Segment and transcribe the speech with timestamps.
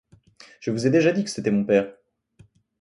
[0.61, 1.93] Je vous ai déjà dit que c'était mon père.